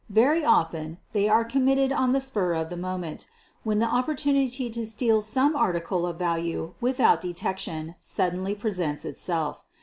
Very 0.09 0.43
often 0.43 0.97
they 1.13 1.29
are 1.29 1.45
committed 1.45 1.91
on 1.91 2.11
the 2.11 2.19
spur 2.21 2.55
of 2.55 2.71
the 2.71 2.75
moment, 2.75 3.27
when 3.63 3.77
the 3.77 3.85
opportunity 3.85 4.67
to 4.67 4.85
steal 4.87 5.21
some 5.21 5.55
article 5.55 6.07
of 6.07 6.17
value 6.17 6.73
with 6.81 6.99
out 6.99 7.21
detection 7.21 7.93
suddenly 8.01 8.55
presents 8.55 9.05
itself. 9.05 9.63